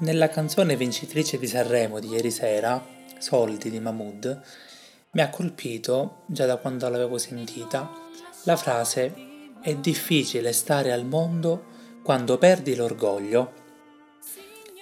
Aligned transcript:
Nella 0.00 0.28
canzone 0.28 0.76
vincitrice 0.76 1.38
di 1.38 1.48
Sanremo 1.48 1.98
di 1.98 2.06
ieri 2.10 2.30
sera, 2.30 2.80
Soldi 3.18 3.68
di 3.68 3.80
Mahmood, 3.80 4.42
mi 5.10 5.20
ha 5.20 5.28
colpito, 5.28 6.22
già 6.26 6.46
da 6.46 6.56
quando 6.56 6.88
l'avevo 6.88 7.18
sentita, 7.18 7.90
la 8.44 8.54
frase 8.54 9.12
è 9.60 9.74
difficile 9.74 10.52
stare 10.52 10.92
al 10.92 11.04
mondo 11.04 11.64
quando 12.04 12.38
perdi 12.38 12.76
l'orgoglio. 12.76 13.52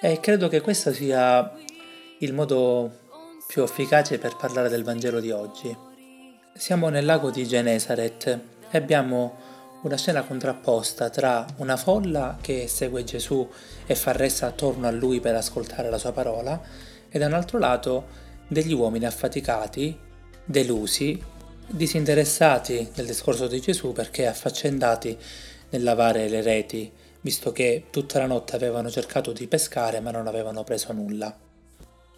E 0.02 0.21
credo 0.21 0.48
che 0.48 0.61
questo 0.61 0.93
sia 0.93 1.50
il 2.18 2.35
modo 2.35 2.98
più 3.46 3.62
efficace 3.62 4.18
per 4.18 4.36
parlare 4.36 4.68
del 4.68 4.85
Vangelo 4.85 5.21
di 5.21 5.30
oggi. 5.30 5.75
Siamo 6.53 6.90
nel 6.90 7.07
lago 7.07 7.30
di 7.30 7.46
Genesaret 7.46 8.40
e 8.71 8.76
abbiamo 8.76 9.46
una 9.86 9.96
scena 9.96 10.25
contrapposta 10.25 11.11
tra 11.11 11.46
una 11.58 11.76
folla 11.76 12.39
che 12.40 12.67
segue 12.67 13.04
Gesù 13.04 13.49
e 13.86 13.94
fa 13.94 14.11
ressa 14.11 14.49
attorno 14.49 14.89
a 14.89 14.90
lui 14.90 15.21
per 15.21 15.36
ascoltare 15.36 15.89
la 15.89 15.96
sua 15.96 16.11
parola 16.11 16.61
e 17.08 17.18
da 17.21 17.27
un 17.27 17.35
altro 17.35 17.61
lato 17.61 18.07
degli 18.49 18.72
uomini 18.72 19.07
affaticati, 19.07 19.96
delusi, 20.44 21.22
disinteressati 21.68 22.91
del 22.94 23.07
discorso 23.07 23.46
di 23.46 23.61
Gesù 23.61 23.93
perché 23.93 24.27
affaccendati 24.27 25.17
nel 25.71 25.85
lavare 25.85 26.29
le 26.29 26.43
reti, 26.43 26.91
visto 27.21 27.53
che 27.53 27.85
tutta 27.91 28.18
la 28.18 28.27
notte 28.27 28.57
avevano 28.57 28.91
cercato 28.91 29.30
di 29.30 29.46
pescare 29.46 30.00
ma 30.00 30.11
non 30.11 30.27
avevano 30.27 30.64
preso 30.64 30.93
nulla. 30.93 31.32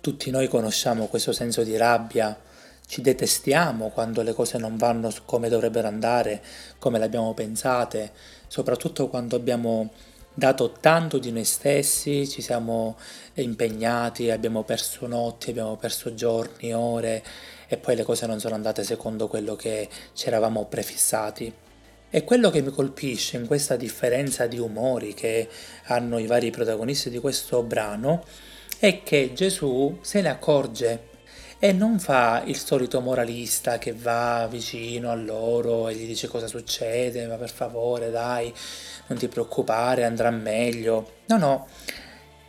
Tutti 0.01 0.31
noi 0.31 0.49
conosciamo 0.49 1.07
questo 1.07 1.33
senso 1.33 1.63
di 1.63 1.77
rabbia, 1.77 2.35
ci 2.89 3.03
detestiamo 3.03 3.91
quando 3.91 4.23
le 4.23 4.33
cose 4.33 4.57
non 4.57 4.79
vanno 4.79 5.13
come 5.27 5.51
dovrebbero 5.51 5.87
andare, 5.87 6.43
come 6.79 6.99
le 6.99 7.05
abbiamo 7.05 7.35
pensate, 7.35 8.13
soprattutto 8.47 9.09
quando 9.09 9.37
abbiamo 9.37 9.91
dato 10.33 10.73
tanto 10.73 11.19
di 11.19 11.31
noi 11.31 11.45
stessi, 11.45 12.27
ci 12.27 12.41
siamo 12.41 12.97
impegnati, 13.35 14.31
abbiamo 14.31 14.63
perso 14.63 15.07
notti, 15.07 15.51
abbiamo 15.51 15.77
perso 15.77 16.15
giorni, 16.15 16.73
ore 16.73 17.23
e 17.69 17.77
poi 17.77 17.95
le 17.95 18.05
cose 18.05 18.27
non 18.27 18.41
sono 18.41 18.55
andate 18.55 18.83
secondo 18.85 19.29
quello 19.29 19.55
che 19.55 19.87
ci 20.15 20.27
eravamo 20.29 20.65
prefissati. 20.65 21.53
E 22.09 22.25
quello 22.25 22.49
che 22.49 22.63
mi 22.63 22.71
colpisce 22.71 23.37
in 23.37 23.47
questa 23.47 23.77
differenza 23.77 24.47
di 24.47 24.59
umori 24.59 25.13
che 25.13 25.47
hanno 25.89 26.17
i 26.17 26.27
vari 26.27 26.51
protagonisti 26.51 27.11
di 27.11 27.19
questo 27.19 27.63
brano 27.63 28.25
è 28.79 29.03
che 29.03 29.33
Gesù 29.35 29.99
se 30.01 30.23
ne 30.23 30.31
accorge 30.31 31.17
e 31.61 31.73
non 31.73 31.99
fa 31.99 32.43
il 32.47 32.57
solito 32.57 33.01
moralista 33.01 33.79
che 33.79 33.93
va 33.93 34.47
vicino 34.49 35.11
a 35.11 35.15
loro 35.15 35.89
e 35.89 35.95
gli 35.95 36.07
dice 36.07 36.29
cosa 36.29 36.47
succede, 36.47 37.27
ma 37.27 37.35
per 37.35 37.51
favore 37.51 38.11
dai, 38.11 38.53
non 39.09 39.19
ti 39.19 39.27
preoccupare, 39.27 40.05
andrà 40.05 40.31
meglio. 40.31 41.15
No, 41.27 41.37
no, 41.37 41.67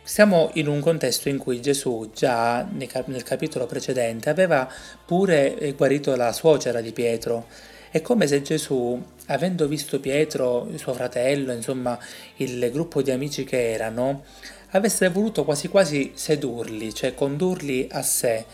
siamo 0.04 0.50
in 0.54 0.68
un 0.68 0.78
contesto 0.78 1.28
in 1.28 1.38
cui 1.38 1.60
Gesù 1.60 2.10
già 2.14 2.62
nel 2.70 3.22
capitolo 3.24 3.66
precedente 3.66 4.30
aveva 4.30 4.68
pure 5.04 5.58
eh, 5.58 5.72
guarito 5.72 6.14
la 6.14 6.32
suocera 6.32 6.80
di 6.80 6.92
Pietro. 6.92 7.46
È 7.90 8.00
come 8.02 8.28
se 8.28 8.40
Gesù, 8.42 9.02
avendo 9.26 9.66
visto 9.66 9.98
Pietro, 9.98 10.68
suo 10.76 10.94
fratello, 10.94 11.52
insomma 11.52 11.98
il 12.36 12.70
gruppo 12.70 13.02
di 13.02 13.10
amici 13.10 13.42
che 13.42 13.72
erano, 13.72 14.22
avesse 14.70 15.08
voluto 15.08 15.44
quasi 15.44 15.66
quasi 15.66 16.12
sedurli, 16.14 16.94
cioè 16.94 17.14
condurli 17.14 17.88
a 17.90 18.02
sé 18.02 18.44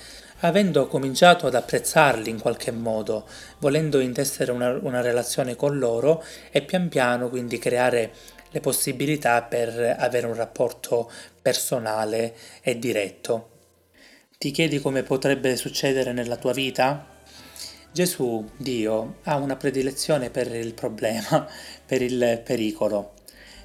avendo 0.41 0.87
cominciato 0.87 1.47
ad 1.47 1.55
apprezzarli 1.55 2.29
in 2.29 2.41
qualche 2.41 2.71
modo, 2.71 3.27
volendo 3.59 4.01
intessere 4.01 4.53
una, 4.53 4.79
una 4.81 5.01
relazione 5.01 5.57
con 5.57 5.79
loro 5.79 6.23
e 6.51 6.63
pian 6.63 6.89
piano 6.89 7.29
quindi 7.29 7.59
creare 7.59 8.13
le 8.51 8.61
possibilità 8.61 9.43
per 9.43 9.97
avere 9.99 10.27
un 10.27 10.35
rapporto 10.35 11.11
personale 11.41 12.35
e 12.63 12.79
diretto. 12.79 13.51
Ti 14.39 14.51
chiedi 14.51 14.81
come 14.81 15.03
potrebbe 15.03 15.57
succedere 15.57 16.13
nella 16.13 16.37
tua 16.37 16.53
vita? 16.53 17.15
Gesù, 17.91 18.47
Dio, 18.59 19.17
ha 19.23 19.37
una 19.37 19.57
predilezione 19.57 20.29
per 20.29 20.55
il 20.55 20.75
problema, 20.75 21.49
per 21.87 22.03
il 22.03 22.41
pericolo, 22.45 23.15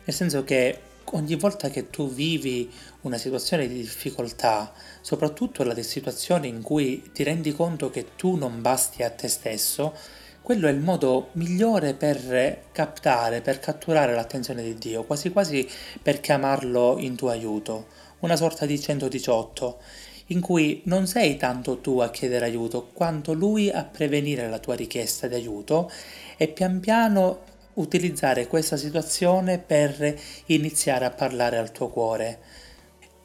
nel 0.05 0.15
senso 0.15 0.43
che 0.45 0.79
ogni 1.13 1.35
volta 1.35 1.69
che 1.69 1.89
tu 1.89 2.09
vivi 2.09 2.71
una 3.01 3.17
situazione 3.17 3.67
di 3.67 3.75
difficoltà, 3.75 4.71
soprattutto 5.01 5.63
la 5.63 5.79
situazione 5.81 6.47
in 6.47 6.61
cui 6.61 7.11
ti 7.11 7.23
rendi 7.23 7.51
conto 7.51 7.89
che 7.89 8.15
tu 8.15 8.35
non 8.35 8.61
basti 8.61 9.03
a 9.03 9.09
te 9.09 9.27
stesso, 9.27 9.93
quello 10.41 10.67
è 10.67 10.71
il 10.71 10.79
modo 10.79 11.29
migliore 11.33 11.93
per 11.93 12.63
captare, 12.71 13.41
per 13.41 13.59
catturare 13.59 14.13
l'attenzione 14.13 14.63
di 14.63 14.75
Dio, 14.75 15.03
quasi 15.03 15.29
quasi 15.29 15.67
per 16.01 16.19
chiamarlo 16.19 16.97
in 16.97 17.15
tuo 17.15 17.29
aiuto, 17.29 17.87
una 18.19 18.35
sorta 18.35 18.65
di 18.65 18.79
118, 18.79 19.79
in 20.27 20.41
cui 20.41 20.81
non 20.85 21.05
sei 21.05 21.37
tanto 21.37 21.79
tu 21.79 21.99
a 21.99 22.09
chiedere 22.09 22.45
aiuto, 22.45 22.89
quanto 22.91 23.33
lui 23.33 23.69
a 23.69 23.83
prevenire 23.83 24.49
la 24.49 24.59
tua 24.59 24.75
richiesta 24.75 25.27
di 25.27 25.35
aiuto 25.35 25.91
e 26.37 26.47
pian 26.47 26.79
piano 26.79 27.49
utilizzare 27.73 28.47
questa 28.47 28.77
situazione 28.77 29.59
per 29.59 30.19
iniziare 30.47 31.05
a 31.05 31.11
parlare 31.11 31.57
al 31.57 31.71
tuo 31.71 31.89
cuore, 31.89 32.39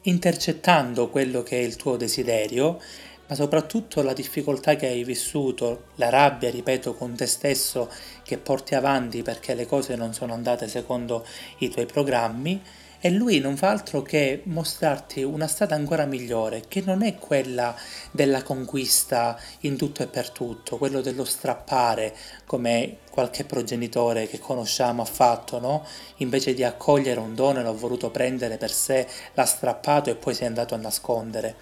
intercettando 0.03 1.09
quello 1.09 1.43
che 1.43 1.59
è 1.59 1.63
il 1.63 1.75
tuo 1.75 1.95
desiderio, 1.97 2.79
ma 3.27 3.35
soprattutto 3.35 4.01
la 4.01 4.13
difficoltà 4.13 4.75
che 4.75 4.87
hai 4.87 5.03
vissuto, 5.03 5.87
la 5.95 6.09
rabbia, 6.09 6.49
ripeto, 6.49 6.93
con 6.93 7.15
te 7.15 7.25
stesso 7.25 7.91
che 8.23 8.37
porti 8.37 8.73
avanti 8.75 9.21
perché 9.21 9.53
le 9.53 9.65
cose 9.65 9.95
non 9.95 10.13
sono 10.13 10.33
andate 10.33 10.67
secondo 10.67 11.25
i 11.59 11.69
tuoi 11.69 11.85
programmi 11.85 12.61
e 12.99 13.09
lui 13.11 13.39
non 13.39 13.57
fa 13.57 13.69
altro 13.69 14.01
che 14.01 14.41
mostrarti 14.45 15.23
una 15.23 15.47
strada 15.47 15.75
ancora 15.75 16.05
migliore, 16.05 16.63
che 16.67 16.81
non 16.85 17.03
è 17.03 17.15
quella 17.15 17.75
della 18.11 18.43
conquista 18.43 19.39
in 19.61 19.77
tutto 19.77 20.03
e 20.03 20.07
per 20.07 20.29
tutto, 20.31 20.77
quello 20.77 21.01
dello 21.01 21.25
strappare, 21.25 22.15
come 22.45 22.97
qualche 23.11 23.43
progenitore 23.43 24.27
che 24.27 24.39
conosciamo 24.39 25.01
ha 25.01 25.05
fatto, 25.05 25.59
no? 25.59 25.85
Invece 26.17 26.53
di 26.53 26.63
accogliere 26.63 27.19
un 27.19 27.35
dono 27.35 27.59
e 27.59 27.63
l'ha 27.63 27.71
voluto 27.71 28.09
prendere 28.09 28.57
per 28.57 28.71
sé, 28.71 29.07
l'ha 29.33 29.45
strappato 29.45 30.09
e 30.09 30.15
poi 30.15 30.33
si 30.33 30.43
è 30.43 30.45
andato 30.45 30.73
a 30.73 30.77
nascondere. 30.77 31.55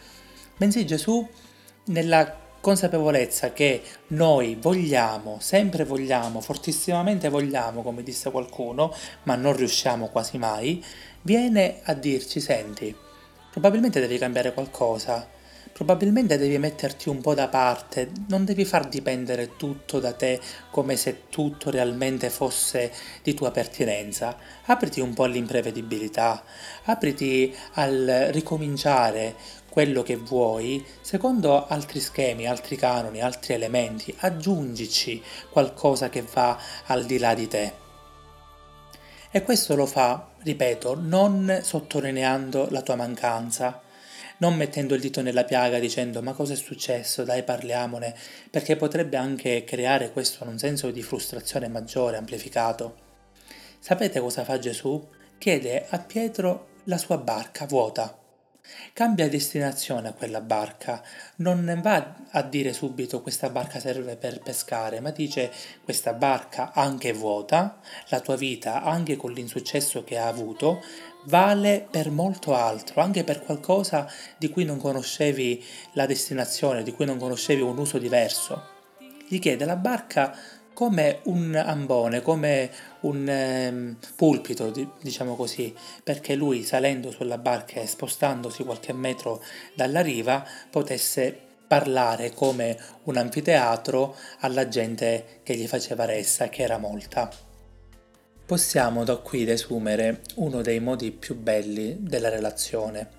Bensì 0.58 0.86
Gesù, 0.86 1.28
nella 1.86 2.44
consapevolezza 2.66 3.54
che 3.54 3.80
noi 4.08 4.58
vogliamo, 4.60 5.38
sempre 5.40 5.84
vogliamo, 5.84 6.42
fortissimamente 6.42 7.30
vogliamo, 7.30 7.84
come 7.84 8.02
disse 8.02 8.32
qualcuno, 8.32 8.92
ma 9.24 9.36
non 9.36 9.56
riusciamo 9.56 10.08
quasi 10.08 10.40
mai, 10.40 10.84
viene 11.22 11.82
a 11.84 11.94
dirci, 11.94 12.40
senti, 12.40 12.96
probabilmente 13.52 14.00
devi 14.00 14.18
cambiare 14.18 14.52
qualcosa, 14.52 15.30
probabilmente 15.74 16.40
devi 16.40 16.58
metterti 16.58 17.08
un 17.08 17.22
po' 17.22 17.36
da 17.36 17.50
parte, 17.50 18.10
non 18.30 18.46
devi 18.46 18.66
far 18.66 18.88
dipendere 18.88 19.58
tutto 19.58 20.00
da 20.00 20.14
te 20.14 20.40
come 20.72 20.96
se 20.96 21.24
tutto 21.30 21.70
realmente 21.70 22.32
fosse 22.32 22.92
di 23.22 23.36
tua 23.36 23.52
pertinenza. 23.52 24.38
Apriti 24.66 25.02
un 25.02 25.14
po' 25.14 25.26
all'imprevedibilità, 25.26 26.44
apriti 26.86 27.54
al 27.74 28.30
ricominciare 28.32 29.36
quello 29.76 30.04
che 30.04 30.16
vuoi 30.16 30.86
secondo 31.02 31.68
altri 31.68 32.00
schemi, 32.00 32.48
altri 32.48 32.78
canoni, 32.78 33.20
altri 33.20 33.56
elementi, 33.56 34.16
aggiungici 34.20 35.22
qualcosa 35.50 36.08
che 36.08 36.22
va 36.22 36.58
al 36.86 37.04
di 37.04 37.18
là 37.18 37.34
di 37.34 37.46
te. 37.50 37.74
E 39.30 39.44
questo 39.44 39.76
lo 39.76 39.86
fa, 39.86 40.30
ripeto, 40.44 40.98
non 40.98 41.60
sottolineando 41.62 42.68
la 42.70 42.82
tua 42.84 42.96
mancanza, 42.96 43.82
non 44.38 44.56
mettendo 44.56 44.96
il 44.96 45.02
dito 45.02 45.22
nella 45.22 45.44
piaga 45.44 45.78
dicendo 45.78 46.22
ma 46.22 46.32
cosa 46.32 46.54
è 46.54 46.56
successo, 46.56 47.26
dai 47.26 47.44
parliamone, 47.44 48.16
perché 48.50 48.78
potrebbe 48.78 49.18
anche 49.18 49.66
creare 49.66 50.14
questo 50.14 50.46
un 50.46 50.58
senso 50.58 50.90
di 50.90 51.04
frustrazione 51.04 51.68
maggiore, 51.68 52.16
amplificato. 52.16 52.96
Sapete 53.80 54.22
cosa 54.22 54.46
fa 54.46 54.58
Gesù? 54.58 55.06
Chiede 55.38 55.86
a 55.90 56.00
Pietro 56.00 56.68
la 56.86 56.98
sua 56.98 57.18
barca 57.18 57.66
vuota. 57.66 58.24
Cambia 58.94 59.28
destinazione 59.28 60.08
a 60.08 60.14
quella 60.14 60.42
barca, 60.42 61.04
non 61.38 61.80
va 61.82 62.16
a 62.30 62.42
dire 62.42 62.72
subito 62.72 63.22
questa 63.22 63.50
barca 63.50 63.80
serve 63.80 64.16
per 64.16 64.40
pescare, 64.40 65.00
ma 65.02 65.12
dice 65.12 65.52
questa 65.84 66.14
barca 66.14 66.72
anche 66.74 67.12
vuota, 67.12 67.80
la 68.08 68.22
tua 68.22 68.36
vita 68.36 68.84
anche 68.84 69.18
con 69.18 69.34
l'insuccesso 69.34 70.04
che 70.04 70.18
ha 70.18 70.28
avuto, 70.28 70.82
vale 71.26 71.86
per 71.90 72.10
molto 72.10 72.54
altro, 72.54 73.02
anche 73.02 73.24
per 73.24 73.42
qualcosa 73.42 74.10
di 74.38 74.50
cui 74.50 74.64
non 74.64 74.80
conoscevi 74.80 75.64
la 75.94 76.06
destinazione, 76.06 76.84
di 76.84 76.94
cui 76.94 77.06
non 77.06 77.18
conoscevi 77.18 77.62
un 77.62 77.78
uso 77.78 77.98
diverso. 77.98 78.74
Gli 79.28 79.40
chiede 79.40 79.66
la 79.66 79.76
barca 79.76 80.38
come 80.76 81.22
un 81.24 81.56
ambone, 81.56 82.22
come 82.22 82.70
un 83.02 83.28
eh, 83.28 83.96
pulpito, 84.14 84.74
diciamo 85.02 85.38
così, 85.38 85.74
perché 86.04 86.36
lui 86.36 86.64
salendo 86.64 87.12
sulla 87.12 87.38
barca 87.38 87.80
e 87.80 87.88
spostandosi 87.88 88.66
qualche 88.66 88.92
metro 88.92 89.42
dalla 89.74 90.02
riva 90.02 90.46
potesse 90.70 91.36
parlare 91.66 92.34
come 92.34 92.78
un 93.04 93.16
anfiteatro 93.16 94.18
alla 94.40 94.68
gente 94.68 95.40
che 95.44 95.56
gli 95.56 95.66
faceva 95.66 96.04
ressa, 96.04 96.50
che 96.50 96.64
era 96.64 96.78
molta. 96.78 97.32
Possiamo 98.46 99.06
da 99.06 99.16
qui 99.16 99.46
desumere 99.46 100.24
uno 100.36 100.62
dei 100.62 100.82
modi 100.82 101.12
più 101.12 101.36
belli 101.36 102.00
della 102.02 102.30
relazione, 102.30 103.10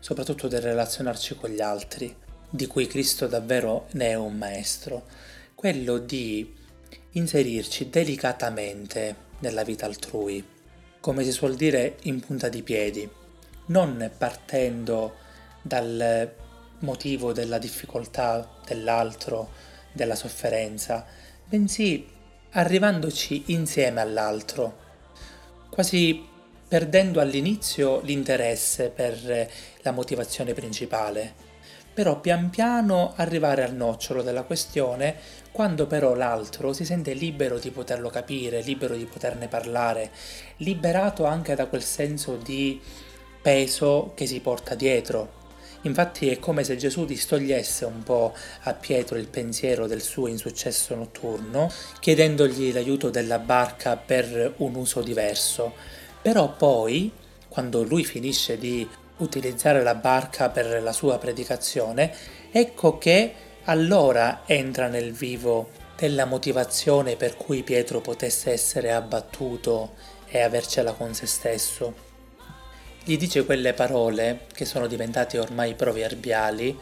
soprattutto 0.00 0.48
del 0.48 0.60
relazionarci 0.60 1.34
con 1.36 1.48
gli 1.48 1.62
altri, 1.62 2.14
di 2.50 2.66
cui 2.66 2.86
Cristo 2.86 3.26
davvero 3.26 3.86
ne 3.92 4.08
è 4.08 4.14
un 4.14 4.36
maestro, 4.36 5.04
quello 5.54 5.96
di 5.96 6.64
inserirci 7.12 7.88
delicatamente 7.88 9.24
nella 9.40 9.62
vita 9.64 9.86
altrui, 9.86 10.44
come 11.00 11.24
si 11.24 11.32
suol 11.32 11.54
dire 11.54 11.96
in 12.02 12.20
punta 12.20 12.48
di 12.48 12.62
piedi, 12.62 13.08
non 13.66 14.10
partendo 14.16 15.16
dal 15.62 16.32
motivo 16.80 17.32
della 17.32 17.58
difficoltà 17.58 18.58
dell'altro, 18.66 19.50
della 19.92 20.14
sofferenza, 20.14 21.06
bensì 21.44 22.06
arrivandoci 22.50 23.44
insieme 23.46 24.00
all'altro, 24.00 24.84
quasi 25.70 26.24
perdendo 26.68 27.20
all'inizio 27.20 28.00
l'interesse 28.00 28.90
per 28.90 29.50
la 29.82 29.90
motivazione 29.92 30.52
principale, 30.52 31.34
però 31.96 32.20
pian 32.20 32.50
piano 32.50 33.14
arrivare 33.16 33.64
al 33.64 33.74
nocciolo 33.74 34.20
della 34.20 34.42
questione 34.42 35.14
quando 35.50 35.86
però 35.86 36.14
l'altro 36.14 36.74
si 36.74 36.84
sente 36.84 37.14
libero 37.14 37.58
di 37.58 37.70
poterlo 37.70 38.10
capire, 38.10 38.60
libero 38.60 38.94
di 38.94 39.06
poterne 39.06 39.48
parlare, 39.48 40.10
liberato 40.58 41.24
anche 41.24 41.54
da 41.54 41.64
quel 41.64 41.82
senso 41.82 42.36
di 42.36 42.78
peso 43.40 44.12
che 44.14 44.26
si 44.26 44.40
porta 44.40 44.74
dietro. 44.74 45.44
Infatti 45.82 46.28
è 46.28 46.38
come 46.38 46.64
se 46.64 46.76
Gesù 46.76 47.06
distogliesse 47.06 47.86
un 47.86 48.02
po' 48.02 48.34
a 48.64 48.74
Pietro 48.74 49.16
il 49.16 49.28
pensiero 49.28 49.86
del 49.86 50.02
suo 50.02 50.26
insuccesso 50.26 50.94
notturno, 50.94 51.72
chiedendogli 51.98 52.74
l'aiuto 52.74 53.08
della 53.08 53.38
barca 53.38 53.96
per 53.96 54.52
un 54.58 54.74
uso 54.74 55.00
diverso. 55.00 55.72
Però 56.20 56.54
poi, 56.54 57.10
quando 57.48 57.82
lui 57.84 58.04
finisce 58.04 58.58
di 58.58 58.86
utilizzare 59.18 59.82
la 59.82 59.94
barca 59.94 60.50
per 60.50 60.82
la 60.82 60.92
sua 60.92 61.18
predicazione, 61.18 62.14
ecco 62.50 62.98
che 62.98 63.34
allora 63.64 64.42
entra 64.46 64.88
nel 64.88 65.12
vivo 65.12 65.70
della 65.96 66.24
motivazione 66.24 67.16
per 67.16 67.36
cui 67.36 67.62
Pietro 67.62 68.00
potesse 68.00 68.52
essere 68.52 68.92
abbattuto 68.92 69.94
e 70.26 70.40
avercela 70.40 70.92
con 70.92 71.14
se 71.14 71.26
stesso 71.26 72.06
gli 73.06 73.16
dice 73.16 73.44
quelle 73.44 73.72
parole 73.72 74.46
che 74.52 74.64
sono 74.64 74.88
diventate 74.88 75.38
ormai 75.38 75.76
proverbiali, 75.76 76.76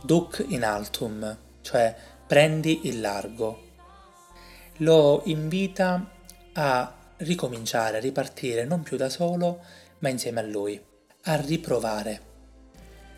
duc 0.00 0.44
in 0.50 0.62
altum, 0.62 1.36
cioè 1.60 1.92
prendi 2.24 2.86
il 2.86 3.00
largo. 3.00 3.62
Lo 4.76 5.22
invita 5.24 6.08
a 6.52 6.94
ricominciare, 7.16 7.96
a 7.96 8.00
ripartire 8.00 8.64
non 8.64 8.84
più 8.84 8.96
da 8.96 9.08
solo, 9.08 9.58
ma 9.98 10.08
insieme 10.08 10.38
a 10.38 10.44
lui, 10.44 10.80
a 11.28 11.36
riprovare. 11.36 12.20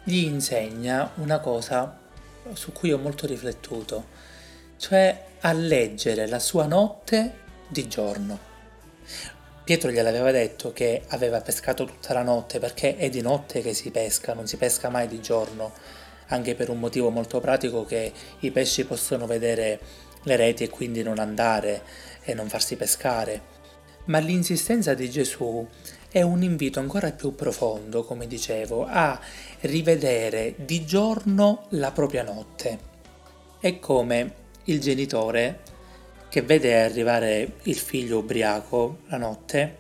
Gli 0.03 0.25
insegna 0.25 1.13
una 1.17 1.41
cosa 1.41 1.99
su 2.55 2.73
cui 2.73 2.93
ho 2.93 2.99
molto 2.99 3.27
riflettuto, 3.27 4.07
cioè 4.79 5.25
a 5.41 5.53
leggere 5.53 6.27
la 6.27 6.39
sua 6.39 6.65
notte 6.65 7.33
di 7.69 7.87
giorno. 7.87 8.47
Pietro 9.63 9.91
gliel'aveva 9.91 10.31
detto 10.31 10.73
che 10.73 11.03
aveva 11.09 11.43
pescato 11.43 11.85
tutta 11.85 12.15
la 12.15 12.23
notte 12.23 12.59
perché 12.59 12.97
è 12.97 13.11
di 13.11 13.21
notte 13.21 13.61
che 13.61 13.75
si 13.75 13.91
pesca, 13.91 14.33
non 14.33 14.47
si 14.47 14.57
pesca 14.57 14.89
mai 14.89 15.07
di 15.07 15.21
giorno, 15.21 15.73
anche 16.29 16.55
per 16.55 16.71
un 16.71 16.79
motivo 16.79 17.11
molto 17.11 17.41
pratico 17.41 17.85
che 17.85 18.11
i 18.41 18.51
pesci 18.51 18.87
possono 18.87 19.27
vedere 19.27 19.79
le 20.23 20.37
reti 20.37 20.65
e 20.65 20.71
quindi 20.71 21.03
non 21.03 21.19
andare 21.19 21.83
e 22.23 22.33
non 22.33 22.49
farsi 22.49 22.77
pescare. 22.77 23.57
Ma 24.07 24.19
l'insistenza 24.19 24.95
di 24.95 25.11
Gesù 25.11 25.69
è 26.11 26.23
un 26.23 26.43
invito 26.43 26.81
ancora 26.81 27.13
più 27.13 27.35
profondo, 27.35 28.03
come 28.05 28.27
dicevo, 28.27 28.87
a 28.87 29.21
rivedere 29.61 30.55
di 30.57 30.85
giorno 30.87 31.67
la 31.71 31.93
propria 31.93 32.23
notte. 32.23 32.79
È 33.61 33.79
come 33.79 34.35
il 34.65 34.81
genitore 34.81 35.61
che 36.29 36.43
vede 36.43 36.83
arrivare 36.83 37.57
il 37.65 37.77
figlio 37.77 38.19
ubriaco 38.19 38.99
la 39.07 39.17
notte 39.17 39.77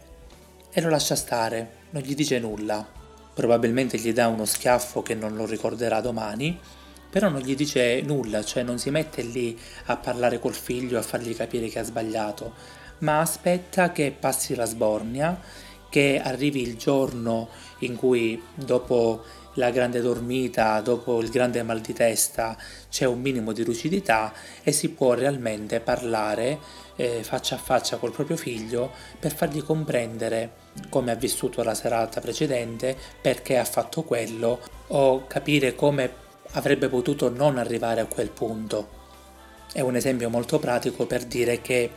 e 0.71 0.81
lo 0.81 0.89
lascia 0.89 1.15
stare, 1.15 1.71
non 1.91 2.03
gli 2.03 2.15
dice 2.15 2.39
nulla. 2.39 2.87
Probabilmente 3.33 3.99
gli 3.99 4.13
dà 4.13 4.29
uno 4.29 4.45
schiaffo 4.45 5.03
che 5.03 5.15
non 5.15 5.35
lo 5.35 5.47
ricorderà 5.47 6.01
domani, 6.01 6.59
però 7.11 7.29
non 7.31 7.41
gli 7.41 7.55
dice 7.55 8.03
nulla, 8.03 8.45
cioè 8.45 8.63
non 8.63 8.79
si 8.79 8.91
mette 8.91 9.23
lì 9.23 9.59
a 9.87 9.97
parlare 9.97 10.39
col 10.39 10.55
figlio, 10.55 10.99
a 10.99 11.03
fargli 11.03 11.35
capire 11.35 11.69
che 11.69 11.79
ha 11.79 11.85
sbagliato, 11.85 12.53
ma 12.99 13.21
aspetta 13.21 13.93
che 13.93 14.15
passi 14.19 14.55
la 14.55 14.67
sbornia, 14.67 15.41
che 15.89 16.21
arrivi 16.23 16.63
il 16.63 16.77
giorno 16.77 17.49
in 17.81 17.97
cui 17.97 18.43
dopo 18.55 19.23
la 19.55 19.71
grande 19.71 20.01
dormita, 20.01 20.81
dopo 20.81 21.21
il 21.21 21.31
grande 21.31 21.63
mal 21.63 21.81
di 21.81 21.93
testa, 21.93 22.57
c'è 22.89 23.05
un 23.05 23.21
minimo 23.21 23.53
di 23.53 23.65
lucidità 23.65 24.33
e 24.63 24.73
si 24.73 24.91
può 24.91 25.15
realmente 25.15 25.81
parlare 25.81 26.59
eh, 26.99 27.23
faccia 27.23 27.55
a 27.55 27.59
faccia 27.59 27.97
col 27.97 28.13
proprio 28.13 28.37
figlio 28.37 28.91
per 29.19 29.33
fargli 29.35 29.63
comprendere 29.63 30.67
come 30.89 31.13
ha 31.13 31.15
vissuto 31.15 31.63
la 31.63 31.75
serata 31.75 32.21
precedente, 32.21 32.97
perché 33.21 33.59
ha 33.59 33.65
fatto 33.65 34.03
quello 34.03 34.61
o 34.89 35.27
capire 35.27 35.75
come 35.75 36.27
avrebbe 36.53 36.89
potuto 36.89 37.29
non 37.29 37.59
arrivare 37.59 38.01
a 38.01 38.07
quel 38.07 38.31
punto. 38.31 38.97
È 39.73 39.81
un 39.81 39.97
esempio 39.97 40.31
molto 40.31 40.59
pratico 40.59 41.07
per 41.07 41.25
dire 41.25 41.61
che 41.61 41.91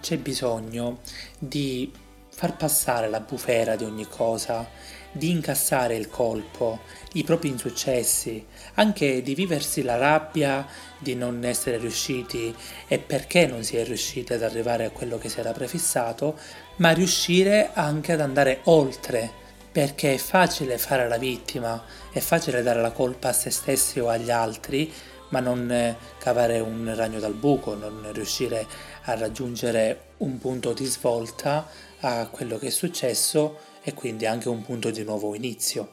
c'è 0.00 0.16
bisogno 0.16 1.00
di 1.38 1.92
far 2.40 2.56
passare 2.56 3.10
la 3.10 3.20
bufera 3.20 3.76
di 3.76 3.84
ogni 3.84 4.08
cosa, 4.08 4.66
di 5.12 5.28
incassare 5.28 5.94
il 5.94 6.08
colpo, 6.08 6.78
i 7.12 7.22
propri 7.22 7.50
insuccessi, 7.50 8.46
anche 8.76 9.20
di 9.20 9.34
viversi 9.34 9.82
la 9.82 9.98
rabbia 9.98 10.66
di 10.96 11.14
non 11.14 11.44
essere 11.44 11.76
riusciti. 11.76 12.56
E 12.88 12.98
perché 12.98 13.46
non 13.46 13.62
si 13.62 13.76
è 13.76 13.84
riusciti 13.84 14.32
ad 14.32 14.42
arrivare 14.42 14.86
a 14.86 14.90
quello 14.90 15.18
che 15.18 15.28
si 15.28 15.38
era 15.38 15.52
prefissato, 15.52 16.38
ma 16.76 16.92
riuscire 16.92 17.72
anche 17.74 18.12
ad 18.12 18.20
andare 18.22 18.60
oltre, 18.64 19.30
perché 19.70 20.14
è 20.14 20.16
facile 20.16 20.78
fare 20.78 21.08
la 21.08 21.18
vittima, 21.18 21.84
è 22.10 22.20
facile 22.20 22.62
dare 22.62 22.80
la 22.80 22.92
colpa 22.92 23.28
a 23.28 23.34
se 23.34 23.50
stessi 23.50 24.00
o 24.00 24.08
agli 24.08 24.30
altri, 24.30 24.90
ma 25.28 25.40
non 25.40 25.94
cavare 26.16 26.58
un 26.58 26.90
ragno 26.96 27.20
dal 27.20 27.34
buco, 27.34 27.74
non 27.74 28.10
riuscire 28.14 28.66
a 29.02 29.14
raggiungere 29.14 30.04
un 30.18 30.38
punto 30.38 30.72
di 30.72 30.86
svolta 30.86 31.88
a 32.00 32.28
quello 32.28 32.58
che 32.58 32.68
è 32.68 32.70
successo 32.70 33.58
e 33.82 33.94
quindi 33.94 34.26
anche 34.26 34.48
un 34.48 34.62
punto 34.62 34.90
di 34.90 35.02
nuovo 35.02 35.34
inizio. 35.34 35.92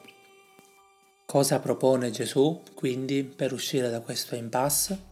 Cosa 1.26 1.58
propone 1.58 2.10
Gesù 2.10 2.62
quindi 2.74 3.22
per 3.24 3.52
uscire 3.52 3.90
da 3.90 4.00
questo 4.00 4.34
impasse? 4.34 5.06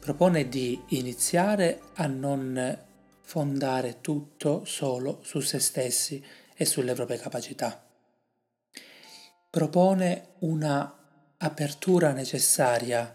Propone 0.00 0.48
di 0.48 0.80
iniziare 0.88 1.80
a 1.94 2.06
non 2.06 2.84
fondare 3.20 4.00
tutto 4.00 4.64
solo 4.64 5.18
su 5.22 5.40
se 5.40 5.58
stessi 5.58 6.24
e 6.54 6.64
sulle 6.64 6.94
proprie 6.94 7.18
capacità. 7.18 7.84
Propone 9.50 10.28
una 10.38 10.96
apertura 11.38 12.12
necessaria 12.12 13.14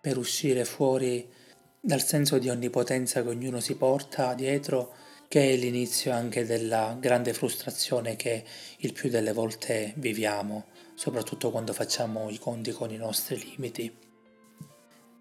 per 0.00 0.16
uscire 0.16 0.64
fuori 0.64 1.30
dal 1.78 2.02
senso 2.02 2.38
di 2.38 2.48
onnipotenza 2.48 3.22
che 3.22 3.28
ognuno 3.28 3.60
si 3.60 3.76
porta 3.76 4.34
dietro 4.34 4.94
che 5.32 5.54
è 5.54 5.56
l'inizio 5.56 6.12
anche 6.12 6.44
della 6.44 6.94
grande 7.00 7.32
frustrazione 7.32 8.16
che 8.16 8.44
il 8.80 8.92
più 8.92 9.08
delle 9.08 9.32
volte 9.32 9.94
viviamo, 9.96 10.66
soprattutto 10.94 11.50
quando 11.50 11.72
facciamo 11.72 12.28
i 12.28 12.36
conti 12.36 12.70
con 12.70 12.90
i 12.90 12.98
nostri 12.98 13.42
limiti. 13.42 13.90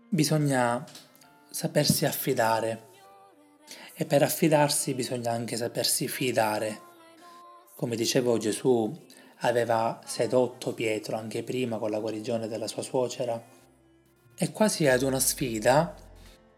Bisogna 0.10 0.86
sapersi 1.50 2.06
affidare 2.06 2.90
e 3.94 4.04
per 4.04 4.22
affidarsi 4.22 4.94
bisogna 4.96 5.32
anche 5.32 5.56
sapersi 5.56 6.10
fidare. 6.10 6.82
Come 7.78 7.96
dicevo 7.96 8.38
Gesù 8.38 8.94
aveva 9.44 10.02
sedotto 10.06 10.74
Pietro 10.74 11.16
anche 11.16 11.42
prima 11.42 11.78
con 11.78 11.90
la 11.90 12.02
guarigione 12.02 12.50
della 12.50 12.68
sua 12.68 12.82
suocera 12.82 13.42
e 14.36 14.52
quasi 14.52 14.88
ad 14.88 15.04
una 15.04 15.22
sfida 15.22 15.96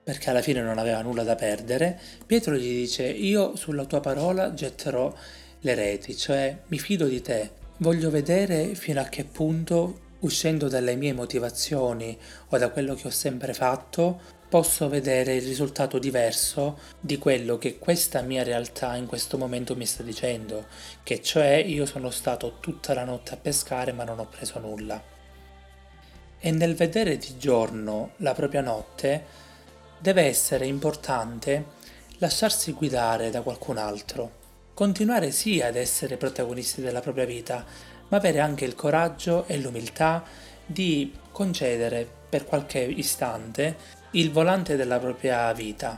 perché 0.03 0.29
alla 0.29 0.41
fine 0.41 0.61
non 0.61 0.77
aveva 0.77 1.01
nulla 1.01 1.23
da 1.23 1.35
perdere, 1.35 1.99
Pietro 2.25 2.55
gli 2.55 2.81
dice 2.81 3.05
io 3.05 3.55
sulla 3.55 3.85
tua 3.85 4.01
parola 4.01 4.53
getterò 4.53 5.13
le 5.61 5.75
reti, 5.75 6.17
cioè 6.17 6.57
mi 6.67 6.77
fido 6.77 7.05
di 7.05 7.21
te, 7.21 7.51
voglio 7.77 8.09
vedere 8.09 8.75
fino 8.75 8.99
a 8.99 9.05
che 9.05 9.23
punto, 9.23 10.01
uscendo 10.19 10.67
dalle 10.67 10.95
mie 10.95 11.13
motivazioni 11.13 12.17
o 12.49 12.57
da 12.57 12.69
quello 12.69 12.95
che 12.95 13.07
ho 13.07 13.11
sempre 13.11 13.53
fatto, 13.53 14.41
posso 14.53 14.87
vedere 14.87 15.35
il 15.35 15.41
risultato 15.41 15.97
diverso 15.97 16.77
di 16.99 17.17
quello 17.17 17.57
che 17.57 17.79
questa 17.79 18.21
mia 18.21 18.43
realtà 18.43 18.95
in 18.95 19.07
questo 19.07 19.37
momento 19.37 19.75
mi 19.75 19.85
sta 19.85 20.03
dicendo, 20.03 20.67
che 21.01 21.21
cioè 21.21 21.55
io 21.55 21.85
sono 21.85 22.11
stato 22.11 22.57
tutta 22.59 22.93
la 22.93 23.03
notte 23.03 23.33
a 23.33 23.37
pescare 23.37 23.93
ma 23.93 24.03
non 24.03 24.19
ho 24.19 24.27
preso 24.27 24.59
nulla. 24.59 25.01
E 26.39 26.51
nel 26.51 26.75
vedere 26.75 27.17
di 27.17 27.37
giorno 27.37 28.11
la 28.17 28.33
propria 28.33 28.61
notte, 28.61 29.25
deve 30.03 30.23
essere 30.23 30.65
importante 30.65 31.63
lasciarsi 32.17 32.73
guidare 32.73 33.29
da 33.29 33.39
qualcun 33.39 33.77
altro, 33.77 34.31
continuare 34.73 35.31
sì 35.31 35.61
ad 35.61 35.77
essere 35.77 36.17
protagonisti 36.17 36.81
della 36.81 36.99
propria 36.99 37.23
vita, 37.23 37.63
ma 38.09 38.17
avere 38.17 38.41
anche 38.41 38.65
il 38.65 38.75
coraggio 38.75 39.45
e 39.47 39.57
l'umiltà 39.59 40.21
di 40.65 41.15
concedere 41.31 42.05
per 42.27 42.43
qualche 42.43 42.79
istante 42.79 43.77
il 44.11 44.29
volante 44.29 44.75
della 44.75 44.99
propria 44.99 45.53
vita. 45.53 45.97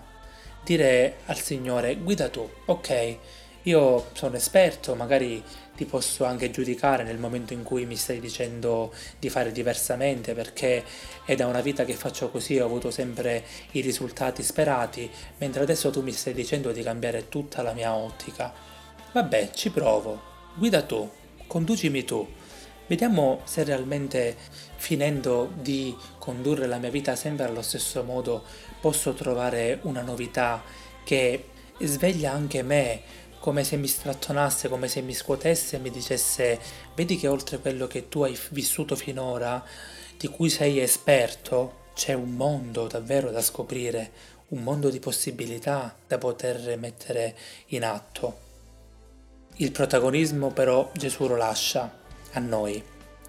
Dire 0.64 1.16
al 1.26 1.40
Signore, 1.40 1.96
guida 1.96 2.30
tu, 2.30 2.48
ok, 2.66 3.18
io 3.64 4.10
sono 4.14 4.36
esperto, 4.36 4.94
magari 4.94 5.44
ti 5.76 5.86
posso 5.86 6.26
anche 6.26 6.52
giudicare 6.52 7.04
nel 7.04 7.18
momento 7.18 7.54
in 7.54 7.64
cui 7.64 7.86
mi 7.86 7.96
stai 7.96 8.20
dicendo 8.20 8.94
di 9.20 9.30
fare 9.30 9.52
diversamente 9.52 10.34
perché 10.34 10.84
è 11.26 11.36
da 11.36 11.48
una 11.48 11.62
vita 11.62 11.86
che 11.86 11.94
faccio 11.94 12.30
così 12.30 12.58
ho 12.60 12.66
avuto 12.66 12.92
sempre 12.92 13.44
i 13.72 13.82
risultati 13.82 14.42
sperati, 14.42 15.10
mentre 15.38 15.64
adesso 15.64 15.90
tu 15.90 16.02
mi 16.02 16.12
stai 16.12 16.34
dicendo 16.34 16.72
di 16.72 16.82
cambiare 16.82 17.30
tutta 17.30 17.62
la 17.62 17.74
mia 17.74 17.94
ottica. 17.94 18.54
Vabbè, 19.12 19.52
ci 19.54 19.70
provo. 19.70 20.34
Guida 20.56 20.82
tu, 20.84 21.10
conducimi 21.48 22.04
tu. 22.06 22.28
Vediamo 22.88 23.42
se 23.46 23.64
realmente 23.64 24.36
finendo 24.76 25.52
di 25.56 25.96
condurre 26.20 26.68
la 26.68 26.78
mia 26.78 26.92
vita 26.92 27.16
sempre 27.16 27.46
allo 27.46 27.64
stesso 27.64 28.04
modo 28.04 28.44
posso 28.80 29.14
trovare 29.14 29.80
una 29.84 30.02
novità 30.02 30.62
che 31.04 31.46
sveglia 31.80 32.32
anche 32.32 32.62
me 32.62 33.02
come 33.46 33.64
se 33.64 33.78
mi 33.78 33.86
strattonasse, 33.86 34.70
come 34.70 34.88
se 34.88 35.02
mi 35.02 35.14
scuotesse 35.14 35.76
e 35.76 35.80
mi 35.80 35.92
dicesse 35.92 36.60
vedi 36.96 37.16
che 37.16 37.28
oltre 37.28 37.60
quello 37.60 37.86
che 37.86 38.10
tu 38.10 38.24
hai 38.24 38.36
vissuto 38.50 38.96
finora, 38.96 39.64
di 40.18 40.28
cui 40.30 40.50
sei 40.50 40.80
esperto, 40.80 41.84
c'è 41.94 42.14
un 42.14 42.32
mondo 42.32 42.88
davvero 42.88 43.30
da 43.30 43.44
scoprire, 43.44 44.12
un 44.48 44.64
mondo 44.64 44.90
di 44.90 44.98
possibilità 44.98 45.96
da 46.08 46.18
poter 46.18 46.76
mettere 46.80 47.36
in 47.68 47.86
atto. 47.86 48.38
Il 49.58 49.72
protagonismo 49.72 50.50
però 50.50 50.90
Gesù 50.96 51.28
lo 51.28 51.36
lascia 51.36 52.00
a 52.32 52.40
noi. 52.40 52.84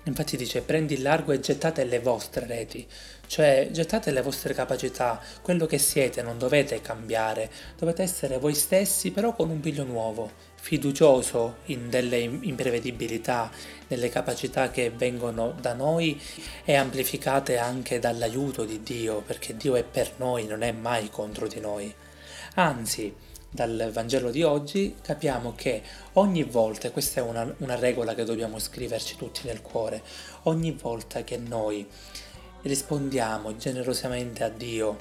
Infatti 0.05 0.39
dice 0.39 0.63
prendi 0.63 0.95
il 0.95 1.03
largo 1.03 1.33
e 1.33 1.41
gettate 1.41 1.85
le 1.85 1.99
vostre 1.99 2.47
reti, 2.47 2.89
cioè 3.27 3.69
gettate 3.73 4.11
le 4.11 4.23
vostre 4.23 4.55
capacità, 4.55 5.21
quello 5.43 5.67
che 5.67 5.79
siete, 5.79 6.23
non 6.23 6.39
dovete 6.39 6.81
cambiare, 6.81 7.51
dovete 7.77 8.03
essere 8.03 8.39
voi 8.39 8.55
stessi 8.55 9.11
però 9.11 9.35
con 9.35 9.51
un 9.51 9.61
piglio 9.61 9.85
nuovo, 9.85 10.31
fiducioso 10.61 11.59
in 11.67 11.89
delle 11.89 12.19
imprevedibilità, 12.19 13.51
nelle 13.89 14.09
capacità 14.09 14.71
che 14.71 14.91
vengono 14.91 15.55
da 15.61 15.75
noi 15.75 16.21
e 16.65 16.75
amplificate 16.75 17.59
anche 17.59 17.99
dall'aiuto 17.99 18.65
di 18.65 18.83
Dio, 18.83 19.21
perché 19.21 19.57
Dio 19.57 19.77
è 19.77 19.85
per 19.85 20.15
noi, 20.17 20.47
non 20.47 20.63
è 20.63 20.73
mai 20.73 21.09
contro 21.09 21.47
di 21.47 21.61
noi. 21.61 21.95
Anzi, 22.55 23.15
dal 23.49 23.91
Vangelo 23.93 24.31
di 24.31 24.43
oggi 24.43 24.97
capiamo 25.01 25.55
che 25.55 25.83
ogni 26.15 26.43
volta, 26.43 26.91
questa 26.91 27.21
è 27.21 27.23
una, 27.23 27.55
una 27.59 27.77
regola 27.77 28.15
che 28.15 28.25
dobbiamo 28.25 28.59
scriverci 28.59 29.17
tutti 29.17 29.43
nel 29.45 29.63
cuore, 29.63 30.03
ogni 30.43 30.73
volta 30.73 31.23
che 31.23 31.39
noi 31.39 31.87
rispondiamo 32.67 33.57
generosamente 33.57 34.43
a 34.43 34.49
Dio, 34.49 34.97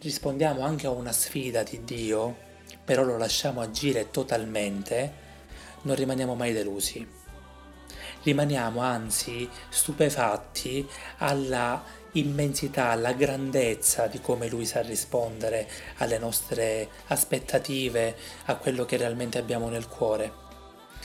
rispondiamo 0.00 0.62
anche 0.62 0.86
a 0.86 0.90
una 0.90 1.12
sfida 1.12 1.62
di 1.62 1.82
Dio, 1.84 2.36
però 2.84 3.02
lo 3.02 3.16
lasciamo 3.16 3.60
agire 3.60 4.10
totalmente, 4.10 5.12
non 5.82 5.96
rimaniamo 5.96 6.34
mai 6.34 6.52
delusi. 6.52 7.18
Rimaniamo 8.22 8.80
anzi 8.80 9.48
stupefatti 9.70 10.86
alla 11.18 11.82
immensità, 12.12 12.90
alla 12.90 13.12
grandezza 13.12 14.06
di 14.06 14.20
come 14.20 14.48
lui 14.48 14.66
sa 14.66 14.82
rispondere 14.82 15.66
alle 15.98 16.18
nostre 16.18 16.88
aspettative, 17.06 18.14
a 18.46 18.56
quello 18.56 18.84
che 18.84 18.98
realmente 18.98 19.38
abbiamo 19.38 19.70
nel 19.70 19.88
cuore. 19.88 20.49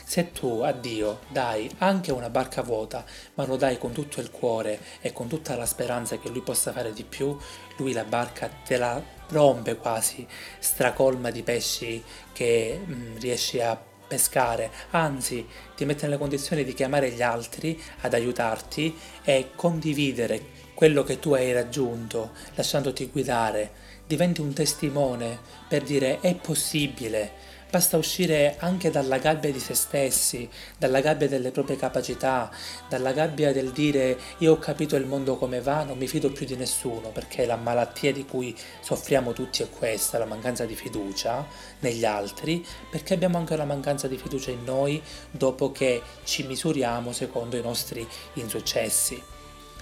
Se 0.07 0.31
tu 0.31 0.61
a 0.61 0.71
Dio 0.71 1.21
dai 1.29 1.69
anche 1.79 2.11
una 2.11 2.29
barca 2.29 2.61
vuota, 2.61 3.03
ma 3.33 3.45
lo 3.45 3.57
dai 3.57 3.79
con 3.79 3.91
tutto 3.91 4.21
il 4.21 4.29
cuore 4.29 4.79
e 5.01 5.11
con 5.11 5.27
tutta 5.27 5.55
la 5.55 5.65
speranza 5.65 6.19
che 6.19 6.29
Lui 6.29 6.41
possa 6.41 6.71
fare 6.71 6.93
di 6.93 7.03
più, 7.03 7.35
Lui 7.77 7.91
la 7.91 8.03
barca 8.03 8.47
te 8.47 8.77
la 8.77 9.01
rompe 9.29 9.75
quasi, 9.75 10.25
stracolma 10.59 11.31
di 11.31 11.41
pesci 11.41 12.03
che 12.31 12.79
mh, 12.85 12.93
mm, 12.93 13.17
riesci 13.17 13.59
a 13.59 13.77
pescare, 14.07 14.69
anzi 14.91 15.45
ti 15.75 15.85
mette 15.85 16.05
nelle 16.05 16.19
condizioni 16.19 16.63
di 16.63 16.75
chiamare 16.75 17.09
gli 17.09 17.23
altri 17.23 17.81
ad 18.01 18.13
aiutarti 18.13 18.95
e 19.23 19.49
condividere 19.55 20.63
quello 20.75 21.03
che 21.03 21.19
tu 21.19 21.33
hai 21.33 21.51
raggiunto, 21.51 22.31
lasciandoti 22.53 23.07
guidare, 23.07 23.71
diventi 24.05 24.41
un 24.41 24.53
testimone 24.53 25.39
per 25.67 25.81
dire 25.81 26.19
è 26.19 26.35
possibile, 26.35 27.53
Basta 27.69 27.97
uscire 27.97 28.55
anche 28.59 28.89
dalla 28.89 29.17
gabbia 29.17 29.51
di 29.51 29.59
se 29.59 29.73
stessi, 29.73 30.47
dalla 30.77 31.01
gabbia 31.01 31.27
delle 31.27 31.51
proprie 31.51 31.75
capacità, 31.75 32.49
dalla 32.87 33.11
gabbia 33.11 33.51
del 33.51 33.71
dire 33.71 34.17
io 34.37 34.53
ho 34.53 34.59
capito 34.59 34.95
il 34.95 35.05
mondo 35.05 35.35
come 35.35 35.59
va, 35.59 35.83
non 35.83 35.97
mi 35.97 36.07
fido 36.07 36.31
più 36.31 36.45
di 36.45 36.55
nessuno, 36.55 37.09
perché 37.09 37.45
la 37.45 37.57
malattia 37.57 38.13
di 38.13 38.25
cui 38.25 38.55
soffriamo 38.79 39.33
tutti 39.33 39.61
è 39.61 39.69
questa, 39.69 40.17
la 40.17 40.25
mancanza 40.25 40.65
di 40.65 40.75
fiducia 40.75 41.45
negli 41.79 42.05
altri, 42.05 42.65
perché 42.89 43.13
abbiamo 43.13 43.37
anche 43.37 43.57
la 43.57 43.65
mancanza 43.65 44.07
di 44.07 44.17
fiducia 44.17 44.51
in 44.51 44.63
noi 44.63 45.01
dopo 45.31 45.73
che 45.73 46.01
ci 46.23 46.43
misuriamo 46.43 47.11
secondo 47.11 47.57
i 47.57 47.61
nostri 47.61 48.07
insuccessi. 48.33 49.21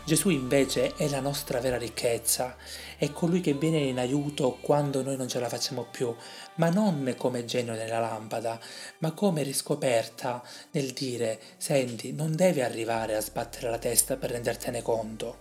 Gesù 0.05 0.27
invece 0.31 0.95
è 0.97 1.07
la 1.07 1.21
nostra 1.21 1.61
vera 1.61 1.77
ricchezza, 1.77 2.57
è 2.97 3.09
colui 3.13 3.39
che 3.39 3.53
viene 3.53 3.77
in 3.77 3.99
aiuto 3.99 4.57
quando 4.59 5.01
noi 5.01 5.15
non 5.15 5.29
ce 5.29 5.39
la 5.39 5.47
facciamo 5.47 5.87
più, 5.89 6.13
ma 6.55 6.69
non 6.69 7.13
come 7.17 7.45
genio 7.45 7.73
nella 7.73 7.99
lampada, 7.99 8.59
ma 8.99 9.11
come 9.11 9.43
riscoperta 9.43 10.43
nel 10.71 10.91
dire, 10.91 11.39
senti, 11.57 12.11
non 12.13 12.35
devi 12.35 12.61
arrivare 12.61 13.15
a 13.15 13.21
sbattere 13.21 13.69
la 13.69 13.77
testa 13.77 14.15
per 14.17 14.31
rendertene 14.31 14.81
conto, 14.81 15.39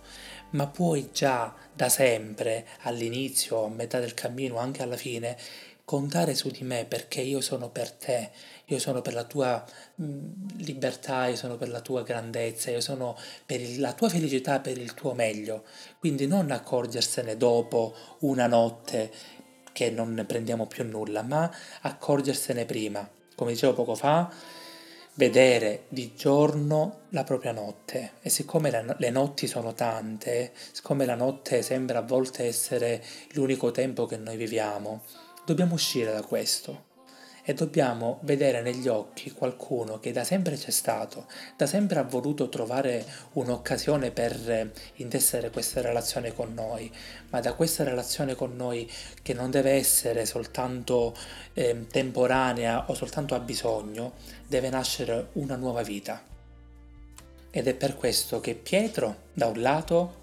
ma 0.51 0.67
puoi 0.67 1.09
già 1.11 1.53
da 1.73 1.89
sempre, 1.89 2.65
all'inizio, 2.81 3.65
a 3.65 3.69
metà 3.69 3.99
del 3.99 4.13
cammino, 4.13 4.57
anche 4.57 4.83
alla 4.83 4.97
fine, 4.97 5.37
contare 5.85 6.33
su 6.33 6.49
di 6.49 6.63
me 6.63 6.85
perché 6.85 7.21
io 7.21 7.41
sono 7.41 7.69
per 7.69 7.91
te, 7.91 8.31
io 8.65 8.79
sono 8.79 9.01
per 9.01 9.13
la 9.13 9.25
tua 9.25 9.63
mh, 9.95 10.61
libertà, 10.63 11.27
io 11.27 11.35
sono 11.35 11.57
per 11.57 11.69
la 11.69 11.81
tua 11.81 12.03
grandezza, 12.03 12.71
io 12.71 12.79
sono 12.79 13.17
per 13.45 13.59
il, 13.59 13.79
la 13.79 13.93
tua 13.93 14.07
felicità, 14.07 14.59
per 14.59 14.77
il 14.77 14.93
tuo 14.93 15.13
meglio. 15.13 15.63
Quindi 15.99 16.25
non 16.25 16.51
accorgersene 16.51 17.35
dopo 17.35 17.93
una 18.19 18.47
notte 18.47 19.11
che 19.73 19.89
non 19.89 20.13
ne 20.13 20.23
prendiamo 20.23 20.65
più 20.65 20.85
nulla, 20.85 21.21
ma 21.23 21.51
accorgersene 21.81 22.63
prima. 22.63 23.07
Come 23.35 23.51
dicevo 23.51 23.73
poco 23.73 23.95
fa, 23.95 24.31
vedere 25.15 25.85
di 25.89 26.13
giorno 26.15 27.01
la 27.09 27.23
propria 27.23 27.51
notte 27.51 28.13
e 28.21 28.29
siccome 28.29 28.95
le 28.97 29.09
notti 29.09 29.47
sono 29.47 29.73
tante, 29.73 30.53
siccome 30.71 31.05
la 31.05 31.15
notte 31.15 31.61
sembra 31.61 31.99
a 31.99 32.03
volte 32.03 32.45
essere 32.45 33.03
l'unico 33.31 33.71
tempo 33.71 34.05
che 34.05 34.15
noi 34.17 34.37
viviamo, 34.37 35.01
Dobbiamo 35.45 35.73
uscire 35.73 36.13
da 36.13 36.21
questo 36.21 36.91
e 37.45 37.53
dobbiamo 37.53 38.19
vedere 38.21 38.61
negli 38.61 38.87
occhi 38.87 39.31
qualcuno 39.31 39.99
che 39.99 40.13
da 40.13 40.23
sempre 40.23 40.55
c'è 40.55 40.71
stato, 40.71 41.25
da 41.57 41.65
sempre 41.65 41.99
ha 41.99 42.03
voluto 42.03 42.47
trovare 42.47 43.05
un'occasione 43.33 44.11
per 44.11 44.71
intessere 44.95 45.49
questa 45.49 45.81
relazione 45.81 46.33
con 46.33 46.53
noi, 46.53 46.89
ma 47.29 47.41
da 47.41 47.53
questa 47.53 47.83
relazione 47.83 48.35
con 48.35 48.55
noi 48.55 48.89
che 49.21 49.33
non 49.33 49.51
deve 49.51 49.71
essere 49.71 50.25
soltanto 50.25 51.13
eh, 51.53 51.85
temporanea 51.91 52.89
o 52.89 52.93
soltanto 52.93 53.35
a 53.35 53.39
bisogno, 53.39 54.13
deve 54.47 54.69
nascere 54.69 55.27
una 55.33 55.57
nuova 55.57 55.83
vita. 55.83 56.23
Ed 57.51 57.67
è 57.67 57.73
per 57.73 57.95
questo 57.95 58.39
che 58.39 58.55
Pietro, 58.55 59.17
da 59.33 59.47
un 59.47 59.61
lato, 59.61 60.21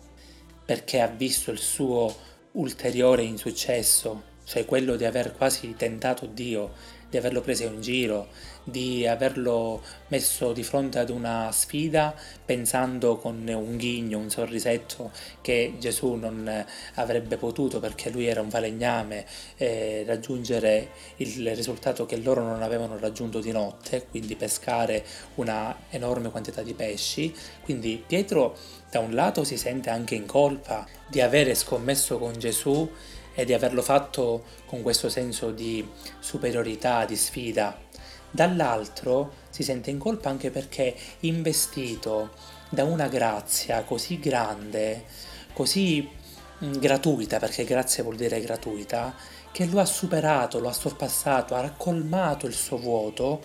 perché 0.64 1.00
ha 1.00 1.06
visto 1.06 1.50
il 1.50 1.58
suo 1.58 2.28
ulteriore 2.52 3.22
insuccesso 3.22 4.28
cioè 4.50 4.64
quello 4.64 4.96
di 4.96 5.04
aver 5.04 5.36
quasi 5.36 5.76
tentato 5.76 6.26
Dio, 6.26 6.72
di 7.10 7.16
averlo 7.16 7.40
preso 7.40 7.64
in 7.64 7.80
giro, 7.80 8.28
di 8.62 9.06
averlo 9.06 9.82
messo 10.08 10.52
di 10.52 10.62
fronte 10.62 10.98
ad 10.98 11.10
una 11.10 11.50
sfida 11.52 12.14
pensando 12.44 13.16
con 13.16 13.46
un 13.46 13.76
ghigno, 13.76 14.18
un 14.18 14.30
sorrisetto 14.30 15.10
che 15.40 15.74
Gesù 15.78 16.14
non 16.14 16.64
avrebbe 16.94 17.36
potuto 17.36 17.80
perché 17.80 18.10
lui 18.10 18.26
era 18.26 18.40
un 18.40 18.50
falegname 18.50 19.26
eh, 19.56 20.04
raggiungere 20.06 20.90
il 21.16 21.54
risultato 21.54 22.06
che 22.06 22.16
loro 22.16 22.42
non 22.42 22.62
avevano 22.62 22.98
raggiunto 22.98 23.40
di 23.40 23.50
notte, 23.50 24.06
quindi 24.08 24.36
pescare 24.36 25.04
una 25.36 25.76
enorme 25.90 26.30
quantità 26.30 26.62
di 26.62 26.74
pesci. 26.74 27.34
Quindi 27.62 28.02
Pietro 28.06 28.56
da 28.90 29.00
un 29.00 29.14
lato 29.14 29.44
si 29.44 29.56
sente 29.56 29.90
anche 29.90 30.14
in 30.14 30.26
colpa 30.26 30.86
di 31.08 31.20
avere 31.20 31.54
scommesso 31.54 32.18
con 32.18 32.32
Gesù 32.38 32.88
e 33.40 33.44
di 33.44 33.54
averlo 33.54 33.80
fatto 33.80 34.44
con 34.66 34.82
questo 34.82 35.08
senso 35.08 35.50
di 35.50 35.86
superiorità, 36.18 37.04
di 37.06 37.16
sfida. 37.16 37.78
Dall'altro 38.30 39.32
si 39.48 39.62
sente 39.62 39.90
in 39.90 39.98
colpa 39.98 40.28
anche 40.28 40.50
perché 40.50 40.94
investito 41.20 42.30
da 42.68 42.84
una 42.84 43.08
grazia 43.08 43.82
così 43.82 44.20
grande, 44.20 45.04
così 45.52 46.08
gratuita, 46.58 47.38
perché 47.38 47.64
grazia 47.64 48.02
vuol 48.02 48.16
dire 48.16 48.40
gratuita, 48.40 49.14
che 49.50 49.66
lo 49.66 49.80
ha 49.80 49.86
superato, 49.86 50.60
lo 50.60 50.68
ha 50.68 50.72
sorpassato, 50.72 51.54
ha 51.54 51.60
raccolmato 51.60 52.46
il 52.46 52.54
suo 52.54 52.76
vuoto 52.76 53.42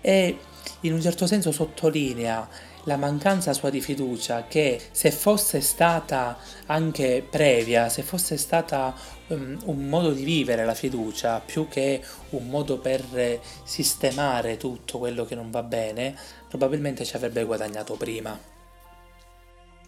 e 0.00 0.36
in 0.80 0.92
un 0.92 1.00
certo 1.00 1.26
senso 1.26 1.52
sottolinea 1.52 2.48
la 2.84 2.96
mancanza 2.96 3.52
sua 3.52 3.70
di 3.70 3.80
fiducia 3.80 4.46
che 4.46 4.80
se 4.90 5.10
fosse 5.10 5.60
stata 5.60 6.38
anche 6.66 7.24
previa, 7.28 7.88
se 7.88 8.02
fosse 8.02 8.36
stata 8.36 8.94
um, 9.28 9.58
un 9.64 9.88
modo 9.88 10.12
di 10.12 10.24
vivere 10.24 10.64
la 10.64 10.74
fiducia 10.74 11.40
più 11.40 11.68
che 11.68 12.02
un 12.30 12.48
modo 12.48 12.78
per 12.78 13.40
sistemare 13.64 14.56
tutto 14.56 14.98
quello 14.98 15.24
che 15.24 15.34
non 15.34 15.50
va 15.50 15.62
bene, 15.62 16.16
probabilmente 16.48 17.04
ci 17.04 17.16
avrebbe 17.16 17.44
guadagnato 17.44 17.94
prima. 17.94 18.38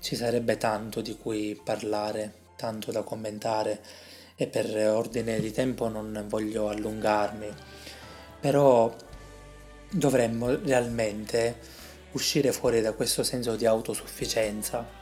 Ci 0.00 0.16
sarebbe 0.16 0.56
tanto 0.56 1.00
di 1.00 1.16
cui 1.16 1.60
parlare, 1.62 2.32
tanto 2.56 2.90
da 2.90 3.02
commentare 3.02 3.80
e 4.34 4.46
per 4.46 4.74
ordine 4.88 5.38
di 5.40 5.52
tempo 5.52 5.88
non 5.88 6.24
voglio 6.26 6.68
allungarmi, 6.68 7.52
però 8.40 8.94
dovremmo 9.90 10.56
realmente 10.56 11.58
uscire 12.12 12.52
fuori 12.52 12.80
da 12.80 12.92
questo 12.92 13.22
senso 13.22 13.56
di 13.56 13.66
autosufficienza 13.66 14.98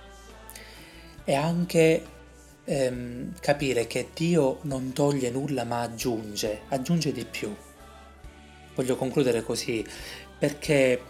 e 1.24 1.34
anche 1.34 2.04
ehm, 2.68 3.32
capire 3.40 3.86
che 3.86 4.08
Dio 4.14 4.58
non 4.62 4.92
toglie 4.92 5.30
nulla 5.30 5.64
ma 5.64 5.80
aggiunge, 5.80 6.60
aggiunge 6.68 7.12
di 7.12 7.24
più. 7.24 7.54
Voglio 8.74 8.96
concludere 8.96 9.42
così 9.42 9.84
perché 10.38 11.00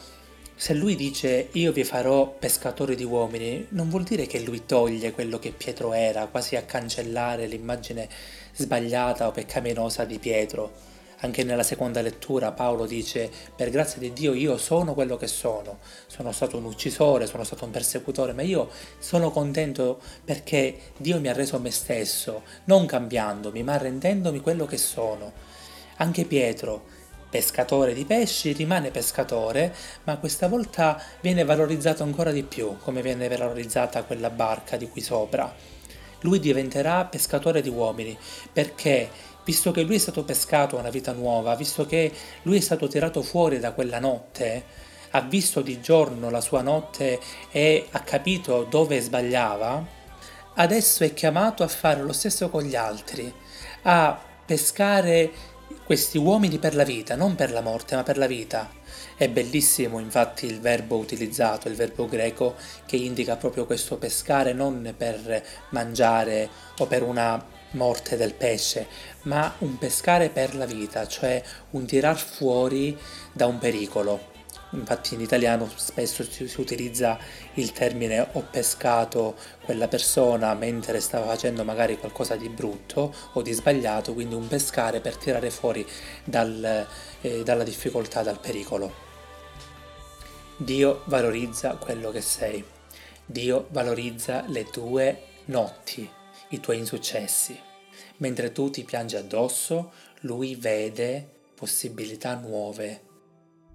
se 0.54 0.74
lui 0.74 0.96
dice 0.96 1.48
io 1.52 1.72
vi 1.72 1.84
farò 1.84 2.30
pescatori 2.30 2.94
di 2.94 3.04
uomini, 3.04 3.66
non 3.70 3.90
vuol 3.90 4.04
dire 4.04 4.26
che 4.26 4.40
lui 4.40 4.64
toglie 4.64 5.12
quello 5.12 5.38
che 5.38 5.52
Pietro 5.52 5.92
era, 5.92 6.26
quasi 6.26 6.56
a 6.56 6.62
cancellare 6.62 7.46
l'immagine 7.46 8.08
sbagliata 8.54 9.26
o 9.26 9.32
peccaminosa 9.32 10.04
di 10.04 10.18
Pietro 10.18 10.96
anche 11.20 11.42
nella 11.42 11.62
seconda 11.62 12.00
lettura 12.00 12.52
Paolo 12.52 12.86
dice, 12.86 13.30
per 13.56 13.70
grazia 13.70 13.98
di 13.98 14.12
Dio 14.12 14.34
io 14.34 14.56
sono 14.56 14.94
quello 14.94 15.16
che 15.16 15.26
sono, 15.26 15.78
sono 16.06 16.30
stato 16.30 16.56
un 16.56 16.64
uccisore, 16.64 17.26
sono 17.26 17.42
stato 17.42 17.64
un 17.64 17.70
persecutore, 17.70 18.32
ma 18.32 18.42
io 18.42 18.70
sono 18.98 19.30
contento 19.30 20.00
perché 20.24 20.78
Dio 20.96 21.18
mi 21.18 21.28
ha 21.28 21.32
reso 21.32 21.58
me 21.58 21.70
stesso, 21.70 22.42
non 22.64 22.86
cambiandomi, 22.86 23.62
ma 23.62 23.76
rendendomi 23.76 24.40
quello 24.40 24.64
che 24.64 24.76
sono. 24.76 25.32
Anche 25.96 26.24
Pietro, 26.24 26.84
pescatore 27.28 27.94
di 27.94 28.04
pesci, 28.04 28.52
rimane 28.52 28.90
pescatore, 28.90 29.74
ma 30.04 30.18
questa 30.18 30.46
volta 30.46 31.02
viene 31.20 31.44
valorizzato 31.44 32.04
ancora 32.04 32.30
di 32.30 32.44
più, 32.44 32.76
come 32.78 33.02
viene 33.02 33.28
valorizzata 33.28 34.04
quella 34.04 34.30
barca 34.30 34.76
di 34.76 34.88
qui 34.88 35.00
sopra. 35.00 35.52
Lui 36.22 36.40
diventerà 36.40 37.04
pescatore 37.04 37.60
di 37.60 37.68
uomini 37.68 38.16
perché 38.52 39.08
visto 39.48 39.70
che 39.70 39.80
lui 39.80 39.94
è 39.94 39.98
stato 39.98 40.24
pescato 40.24 40.76
a 40.76 40.80
una 40.80 40.90
vita 40.90 41.12
nuova, 41.12 41.54
visto 41.54 41.86
che 41.86 42.12
lui 42.42 42.58
è 42.58 42.60
stato 42.60 42.86
tirato 42.86 43.22
fuori 43.22 43.58
da 43.58 43.72
quella 43.72 43.98
notte, 43.98 44.62
ha 45.12 45.22
visto 45.22 45.62
di 45.62 45.80
giorno 45.80 46.28
la 46.28 46.42
sua 46.42 46.60
notte 46.60 47.18
e 47.50 47.86
ha 47.90 48.00
capito 48.00 48.64
dove 48.64 49.00
sbagliava, 49.00 49.82
adesso 50.56 51.02
è 51.02 51.14
chiamato 51.14 51.62
a 51.62 51.68
fare 51.68 52.02
lo 52.02 52.12
stesso 52.12 52.50
con 52.50 52.62
gli 52.62 52.76
altri, 52.76 53.32
a 53.84 54.20
pescare 54.44 55.30
questi 55.86 56.18
uomini 56.18 56.58
per 56.58 56.74
la 56.74 56.84
vita, 56.84 57.16
non 57.16 57.34
per 57.34 57.50
la 57.50 57.62
morte, 57.62 57.94
ma 57.96 58.02
per 58.02 58.18
la 58.18 58.26
vita. 58.26 58.70
È 59.16 59.30
bellissimo 59.30 59.98
infatti 59.98 60.44
il 60.44 60.60
verbo 60.60 60.98
utilizzato, 60.98 61.68
il 61.68 61.74
verbo 61.74 62.06
greco, 62.06 62.54
che 62.84 62.96
indica 62.96 63.36
proprio 63.36 63.64
questo 63.64 63.96
pescare 63.96 64.52
non 64.52 64.92
per 64.94 65.42
mangiare 65.70 66.50
o 66.76 66.86
per 66.86 67.02
una 67.02 67.56
morte 67.72 68.16
del 68.16 68.34
pesce, 68.34 68.86
ma 69.22 69.54
un 69.58 69.76
pescare 69.78 70.30
per 70.30 70.54
la 70.54 70.66
vita, 70.66 71.06
cioè 71.06 71.42
un 71.70 71.86
tirar 71.86 72.16
fuori 72.16 72.96
da 73.32 73.46
un 73.46 73.58
pericolo. 73.58 74.36
Infatti 74.70 75.14
in 75.14 75.20
italiano 75.20 75.70
spesso 75.74 76.22
si, 76.24 76.44
utilizza 76.58 77.18
il 77.54 77.72
termine 77.72 78.28
ho 78.32 78.44
pescato 78.50 79.34
quella 79.64 79.88
persona 79.88 80.52
mentre 80.52 81.00
stava 81.00 81.24
facendo 81.26 81.64
magari 81.64 81.96
qualcosa 81.96 82.36
di 82.36 82.50
brutto 82.50 83.14
o 83.32 83.42
di 83.42 83.52
sbagliato, 83.52 84.12
quindi 84.12 84.34
un 84.34 84.46
pescare 84.46 85.00
per 85.00 85.16
tirare 85.16 85.50
fuori 85.50 85.86
dal, 86.22 86.86
eh, 87.22 87.42
dalla 87.42 87.64
difficoltà, 87.64 88.22
dal 88.22 88.40
pericolo. 88.40 89.06
Dio 90.58 91.02
valorizza 91.06 91.76
quello 91.76 92.10
che 92.10 92.20
sei. 92.20 92.62
Dio 93.24 93.68
valorizza 93.70 94.44
le 94.48 94.64
tue 94.64 95.22
notti 95.46 96.16
i 96.50 96.60
tuoi 96.60 96.78
insuccessi. 96.78 97.58
Mentre 98.18 98.52
tu 98.52 98.70
ti 98.70 98.84
piangi 98.84 99.16
addosso, 99.16 99.92
lui 100.20 100.54
vede 100.54 101.26
possibilità 101.54 102.34
nuove. 102.34 103.02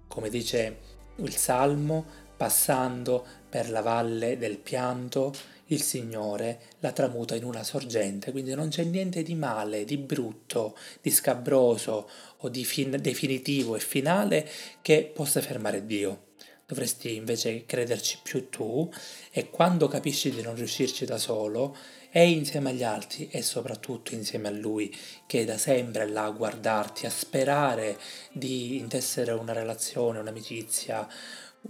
Come 0.08 0.28
dice 0.28 0.78
il 1.16 1.36
Salmo, 1.36 2.04
passando 2.36 3.24
per 3.48 3.70
la 3.70 3.80
valle 3.80 4.36
del 4.36 4.58
pianto, 4.58 5.32
il 5.68 5.80
Signore 5.80 6.60
la 6.80 6.92
tramuta 6.92 7.34
in 7.34 7.44
una 7.44 7.62
sorgente, 7.62 8.32
quindi 8.32 8.54
non 8.54 8.68
c'è 8.68 8.84
niente 8.84 9.22
di 9.22 9.34
male, 9.34 9.84
di 9.84 9.96
brutto, 9.96 10.76
di 11.00 11.10
scabroso 11.10 12.08
o 12.38 12.48
di 12.48 12.64
fin- 12.64 12.98
definitivo 13.00 13.76
e 13.76 13.80
finale 13.80 14.48
che 14.82 15.10
possa 15.14 15.40
fermare 15.40 15.86
Dio. 15.86 16.32
Dovresti 16.66 17.14
invece 17.14 17.66
crederci 17.66 18.18
più 18.22 18.48
tu 18.48 18.90
e 19.30 19.50
quando 19.50 19.86
capisci 19.86 20.30
di 20.30 20.42
non 20.42 20.54
riuscirci 20.54 21.04
da 21.04 21.18
solo, 21.18 21.76
è 22.14 22.20
insieme 22.20 22.70
agli 22.70 22.84
altri 22.84 23.28
e 23.28 23.42
soprattutto 23.42 24.14
insieme 24.14 24.46
a 24.46 24.52
Lui 24.52 24.96
che 25.26 25.44
da 25.44 25.58
sempre 25.58 26.04
è 26.04 26.06
là 26.06 26.26
a 26.26 26.30
guardarti, 26.30 27.06
a 27.06 27.10
sperare 27.10 27.98
di 28.30 28.78
intessere 28.78 29.32
una 29.32 29.52
relazione, 29.52 30.20
un'amicizia, 30.20 31.08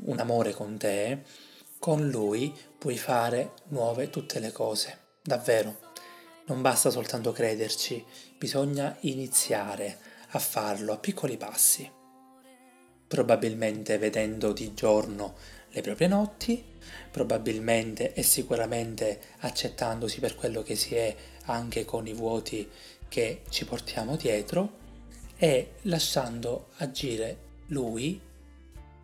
un 0.03 0.19
amore 0.19 0.53
con 0.53 0.77
te, 0.77 1.23
con 1.79 2.11
Lui 2.11 2.55
puoi 2.77 2.99
fare 2.99 3.53
nuove 3.69 4.11
tutte 4.11 4.39
le 4.39 4.53
cose. 4.53 4.99
Davvero. 5.23 5.79
Non 6.49 6.61
basta 6.61 6.91
soltanto 6.91 7.33
crederci, 7.33 8.05
bisogna 8.37 8.95
iniziare 9.01 9.97
a 10.33 10.39
farlo 10.39 10.93
a 10.93 10.99
piccoli 10.99 11.39
passi 11.39 11.91
probabilmente 13.07 13.97
vedendo 13.97 14.53
di 14.53 14.75
giorno 14.75 15.37
le 15.75 15.81
proprie 15.81 16.07
notti, 16.07 16.63
probabilmente 17.11 18.15
e 18.15 18.23
sicuramente 18.23 19.21
accettandosi 19.41 20.21
per 20.21 20.37
quello 20.37 20.63
che 20.63 20.77
si 20.77 20.95
è 20.95 21.15
anche 21.47 21.85
con 21.85 22.07
i 22.07 22.13
vuoti 22.13 22.69
che 23.09 23.43
ci 23.49 23.65
portiamo 23.65 24.17
dietro 24.17 24.83
e 25.37 25.73
lasciando 25.83 26.69
agire 26.77 27.37
lui 27.67 28.21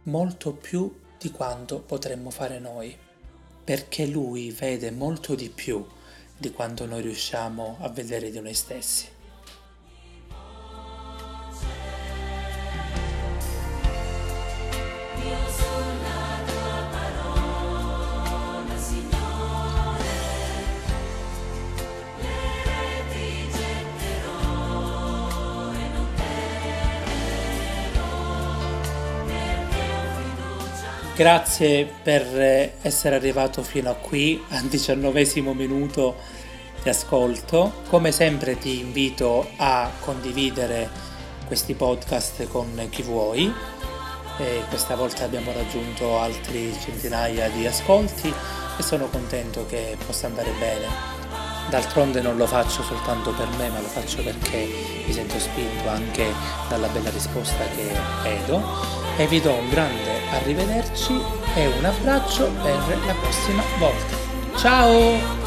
molto 0.04 0.52
più 0.52 1.00
di 1.18 1.32
quanto 1.32 1.80
potremmo 1.80 2.30
fare 2.30 2.60
noi, 2.60 2.96
perché 3.64 4.06
lui 4.06 4.52
vede 4.52 4.92
molto 4.92 5.34
di 5.34 5.50
più 5.50 5.84
di 6.36 6.52
quanto 6.52 6.86
noi 6.86 7.02
riusciamo 7.02 7.78
a 7.80 7.88
vedere 7.88 8.30
di 8.30 8.40
noi 8.40 8.54
stessi. 8.54 9.18
Grazie 31.20 31.84
per 32.02 32.22
eh, 32.40 32.76
essere 32.80 33.14
arrivato 33.14 33.62
fino 33.62 33.90
a 33.90 33.94
qui, 33.94 34.42
al 34.52 34.62
diciannovesimo 34.62 35.52
minuto 35.52 36.16
di 36.82 36.88
ascolto. 36.88 37.82
Come 37.90 38.10
sempre 38.10 38.56
ti 38.56 38.80
invito 38.80 39.46
a 39.58 39.90
condividere 40.00 40.88
questi 41.44 41.74
podcast 41.74 42.48
con 42.48 42.86
chi 42.88 43.02
vuoi. 43.02 43.52
E 44.38 44.62
questa 44.70 44.94
volta 44.94 45.24
abbiamo 45.24 45.52
raggiunto 45.52 46.18
altri 46.18 46.74
centinaia 46.80 47.50
di 47.50 47.66
ascolti 47.66 48.32
e 48.78 48.82
sono 48.82 49.08
contento 49.08 49.66
che 49.66 49.98
possa 50.06 50.26
andare 50.26 50.52
bene. 50.58 50.86
D'altronde 51.68 52.22
non 52.22 52.38
lo 52.38 52.46
faccio 52.46 52.82
soltanto 52.82 53.34
per 53.34 53.48
me, 53.58 53.68
ma 53.68 53.78
lo 53.78 53.88
faccio 53.88 54.22
perché 54.22 54.66
mi 55.06 55.12
sento 55.12 55.38
spinto 55.38 55.86
anche 55.86 56.32
dalla 56.70 56.88
bella 56.88 57.10
risposta 57.10 57.62
che 57.76 57.92
vedo 58.22 59.00
e 59.18 59.26
vi 59.26 59.38
do 59.38 59.52
un 59.52 59.68
grande 59.68 60.10
arrivederci 60.30 60.79
e 61.54 61.66
un 61.66 61.84
abbraccio 61.84 62.50
per 62.62 62.98
la 63.06 63.14
prossima 63.14 63.62
volta. 63.78 64.16
Ciao! 64.56 65.39